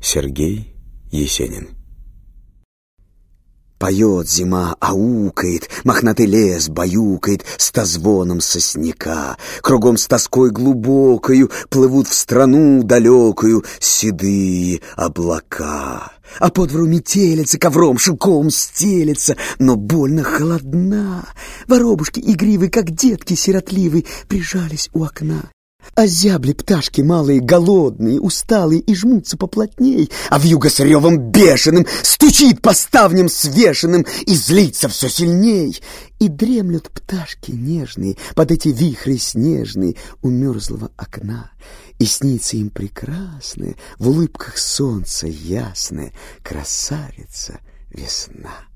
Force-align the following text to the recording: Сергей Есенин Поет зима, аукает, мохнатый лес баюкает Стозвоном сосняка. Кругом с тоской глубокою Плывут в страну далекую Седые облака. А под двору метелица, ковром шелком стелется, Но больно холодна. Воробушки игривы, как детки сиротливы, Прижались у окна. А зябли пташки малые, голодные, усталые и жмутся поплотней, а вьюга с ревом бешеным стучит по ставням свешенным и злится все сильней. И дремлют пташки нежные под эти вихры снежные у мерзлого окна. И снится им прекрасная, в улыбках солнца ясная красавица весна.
Сергей 0.00 0.74
Есенин 1.10 1.76
Поет 3.78 4.28
зима, 4.28 4.74
аукает, 4.80 5.68
мохнатый 5.84 6.24
лес 6.24 6.70
баюкает 6.70 7.44
Стозвоном 7.58 8.40
сосняка. 8.40 9.36
Кругом 9.60 9.98
с 9.98 10.06
тоской 10.06 10.50
глубокою 10.50 11.50
Плывут 11.68 12.08
в 12.08 12.14
страну 12.14 12.82
далекую 12.82 13.64
Седые 13.78 14.80
облака. 14.96 16.12
А 16.38 16.50
под 16.50 16.70
двору 16.70 16.86
метелица, 16.86 17.58
ковром 17.58 17.98
шелком 17.98 18.50
стелется, 18.50 19.36
Но 19.58 19.76
больно 19.76 20.22
холодна. 20.22 21.26
Воробушки 21.68 22.20
игривы, 22.20 22.70
как 22.70 22.90
детки 22.90 23.34
сиротливы, 23.34 24.06
Прижались 24.26 24.88
у 24.94 25.04
окна. 25.04 25.50
А 25.94 26.06
зябли 26.06 26.52
пташки 26.52 27.00
малые, 27.00 27.40
голодные, 27.40 28.20
усталые 28.20 28.80
и 28.80 28.94
жмутся 28.94 29.36
поплотней, 29.36 30.10
а 30.30 30.38
вьюга 30.38 30.68
с 30.68 30.80
ревом 30.80 31.18
бешеным 31.30 31.86
стучит 32.02 32.60
по 32.60 32.74
ставням 32.74 33.28
свешенным 33.28 34.06
и 34.26 34.34
злится 34.34 34.88
все 34.88 35.08
сильней. 35.08 35.80
И 36.18 36.28
дремлют 36.28 36.90
пташки 36.90 37.50
нежные 37.50 38.16
под 38.34 38.50
эти 38.50 38.68
вихры 38.68 39.18
снежные 39.18 39.96
у 40.22 40.30
мерзлого 40.30 40.90
окна. 40.96 41.50
И 41.98 42.06
снится 42.06 42.56
им 42.56 42.70
прекрасная, 42.70 43.76
в 43.98 44.08
улыбках 44.08 44.58
солнца 44.58 45.26
ясная 45.26 46.12
красавица 46.42 47.60
весна. 47.90 48.66